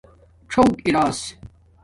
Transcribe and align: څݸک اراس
څݸک 0.51 0.73
اراس 0.87 1.19